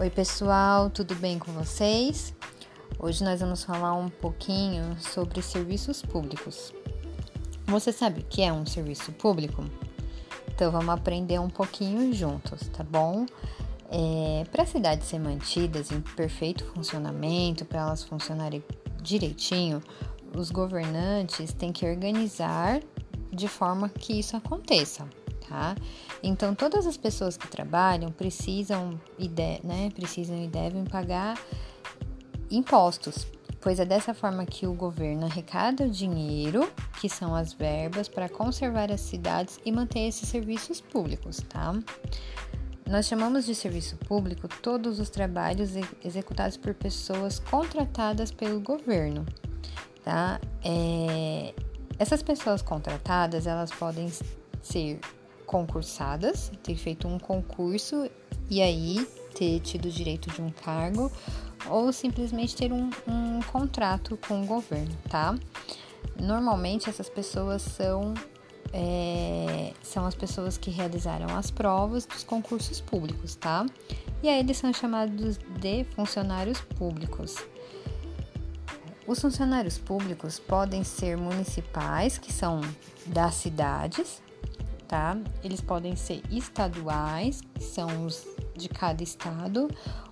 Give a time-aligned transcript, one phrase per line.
[0.00, 2.32] Oi, pessoal, tudo bem com vocês?
[3.00, 6.72] Hoje nós vamos falar um pouquinho sobre serviços públicos.
[7.66, 9.64] Você sabe o que é um serviço público?
[10.54, 13.26] Então vamos aprender um pouquinho juntos, tá bom?
[13.90, 18.62] É, para as cidades ser mantidas em perfeito funcionamento, para elas funcionarem
[19.02, 19.82] direitinho,
[20.32, 22.80] os governantes têm que organizar
[23.32, 25.08] de forma que isso aconteça,
[25.48, 25.74] tá?
[26.22, 31.38] Então todas as pessoas que trabalham precisam e, de, né, precisam e devem pagar
[32.50, 33.26] impostos,
[33.60, 38.28] pois é dessa forma que o governo arrecada o dinheiro, que são as verbas para
[38.28, 41.74] conservar as cidades e manter esses serviços públicos, tá?
[42.86, 45.72] Nós chamamos de serviço público todos os trabalhos
[46.02, 49.26] executados por pessoas contratadas pelo governo,
[50.02, 50.40] tá?
[50.64, 51.52] É,
[51.98, 54.08] essas pessoas contratadas, elas podem
[54.62, 55.00] ser
[55.48, 58.08] concursadas, ter feito um concurso
[58.50, 61.10] e aí ter tido direito de um cargo
[61.66, 65.34] ou simplesmente ter um, um contrato com o governo, tá?
[66.20, 68.12] Normalmente essas pessoas são
[68.72, 73.64] é, são as pessoas que realizaram as provas dos concursos públicos, tá?
[74.22, 77.36] E aí eles são chamados de funcionários públicos.
[79.06, 82.60] Os funcionários públicos podem ser municipais, que são
[83.06, 84.20] das cidades,
[84.88, 85.16] tá?
[85.44, 89.68] Eles podem ser estaduais, que são os de cada estado,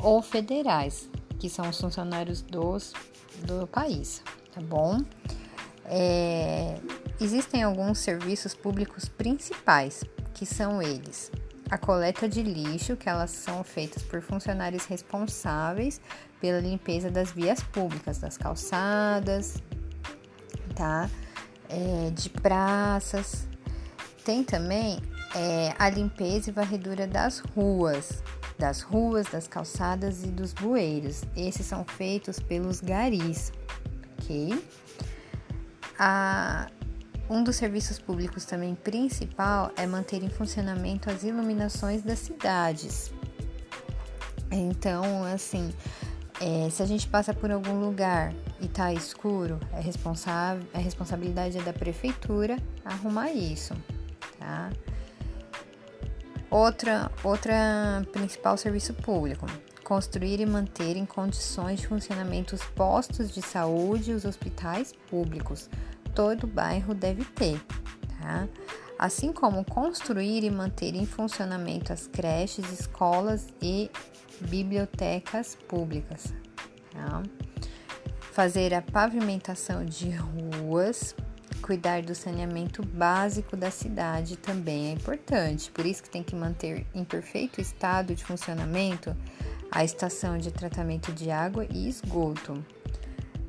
[0.00, 2.92] ou federais, que são os funcionários dos,
[3.44, 4.22] do país,
[4.54, 5.00] tá bom?
[5.86, 6.78] É,
[7.18, 11.32] existem alguns serviços públicos principais, que são eles:
[11.70, 16.00] a coleta de lixo, que elas são feitas por funcionários responsáveis
[16.40, 19.56] pela limpeza das vias públicas, das calçadas,
[20.76, 21.10] tá?
[21.68, 23.48] É, de praças.
[24.28, 25.00] Tem também
[25.34, 28.22] é, a limpeza e varredura das ruas,
[28.58, 31.22] das ruas, das calçadas e dos bueiros.
[31.34, 33.50] Esses são feitos pelos garis,
[34.18, 34.62] ok?
[35.98, 36.66] A,
[37.30, 43.10] um dos serviços públicos também principal é manter em funcionamento as iluminações das cidades.
[44.50, 45.72] Então, assim,
[46.38, 51.62] é, se a gente passa por algum lugar e tá escuro, é a responsabilidade é
[51.62, 53.72] da prefeitura arrumar isso,
[54.38, 54.70] tá?
[56.50, 59.46] Outra, outra principal serviço público,
[59.84, 65.68] construir e manter em condições de funcionamento os postos de saúde e os hospitais públicos.
[66.14, 67.60] Todo bairro deve ter,
[68.20, 68.48] tá?
[68.98, 73.90] Assim como construir e manter em funcionamento as creches, escolas e
[74.40, 76.34] bibliotecas públicas.
[76.92, 77.22] Tá?
[78.32, 81.14] Fazer a pavimentação de ruas,
[81.68, 85.70] cuidar do saneamento básico da cidade também é importante.
[85.70, 89.14] Por isso que tem que manter em perfeito estado de funcionamento
[89.70, 92.64] a estação de tratamento de água e esgoto.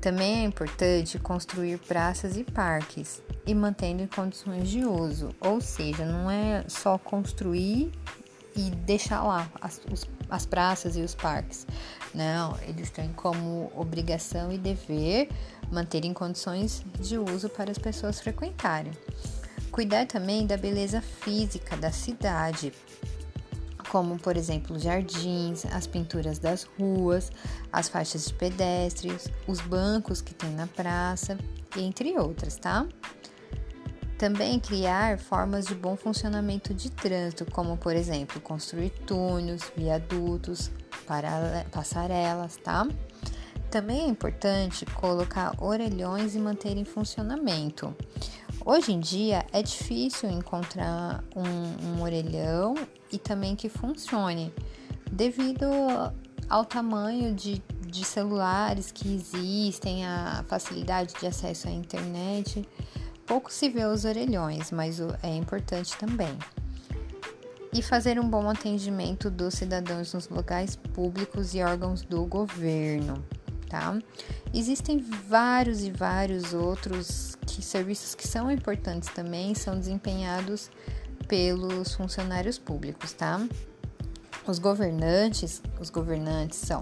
[0.00, 6.04] Também é importante construir praças e parques e mantendo em condições de uso, ou seja,
[6.04, 7.92] não é só construir
[8.56, 9.48] e deixar lá
[9.92, 11.66] os, as praças e os parques.
[12.14, 15.28] Não, eles têm como obrigação e dever
[15.70, 18.92] manter em condições de uso para as pessoas frequentarem.
[19.70, 22.72] Cuidar também da beleza física da cidade,
[23.90, 27.30] como por exemplo jardins, as pinturas das ruas,
[27.72, 31.38] as faixas de pedestres, os bancos que tem na praça,
[31.76, 32.86] entre outras, tá?
[34.18, 40.72] Também criar formas de bom funcionamento de trânsito, como por exemplo, construir túneis, viadutos,
[41.70, 42.86] passarelas, tá?
[43.70, 47.94] Também é importante colocar orelhões e manter em funcionamento.
[48.64, 52.74] Hoje em dia é difícil encontrar um, um orelhão
[53.12, 54.52] e também que funcione,
[55.12, 55.64] devido
[56.48, 62.68] ao tamanho de, de celulares que existem, a facilidade de acesso à internet.
[63.28, 66.36] Pouco se vê os orelhões, mas é importante também.
[67.74, 73.22] E fazer um bom atendimento dos cidadãos nos locais públicos e órgãos do governo,
[73.68, 73.98] tá?
[74.54, 80.70] Existem vários e vários outros que, serviços que são importantes também, são desempenhados
[81.28, 83.46] pelos funcionários públicos, tá?
[84.46, 86.80] Os governantes, os governantes são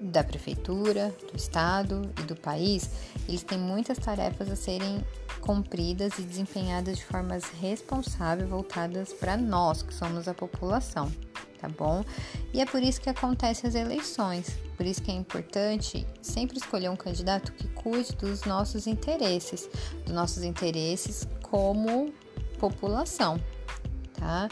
[0.00, 2.90] da prefeitura, do estado e do país,
[3.28, 5.04] eles têm muitas tarefas a serem
[5.40, 11.10] cumpridas e desempenhadas de formas responsáveis voltadas para nós, que somos a população,
[11.58, 12.04] tá bom?
[12.52, 14.58] E é por isso que acontecem as eleições.
[14.76, 19.68] Por isso que é importante sempre escolher um candidato que cuide dos nossos interesses,
[20.04, 22.12] dos nossos interesses como
[22.58, 23.40] população,
[24.14, 24.48] tá?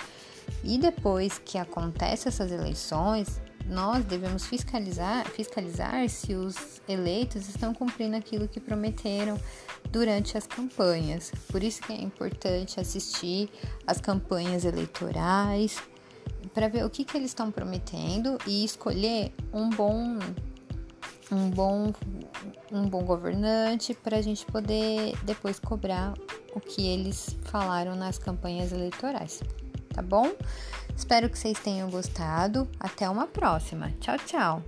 [0.62, 8.17] E depois que acontecem essas eleições, nós devemos fiscalizar, fiscalizar se os eleitos estão cumprindo
[8.17, 9.39] aquilo que prometeram
[9.91, 11.33] durante as campanhas.
[11.49, 13.49] Por isso que é importante assistir
[13.87, 15.83] as campanhas eleitorais
[16.53, 20.19] para ver o que, que eles estão prometendo e escolher um bom
[21.33, 21.93] um bom
[22.71, 26.13] um bom governante para a gente poder depois cobrar
[26.55, 29.43] o que eles falaram nas campanhas eleitorais,
[29.94, 30.32] tá bom?
[30.96, 32.69] Espero que vocês tenham gostado.
[32.79, 33.93] Até uma próxima.
[34.00, 34.62] Tchau, tchau.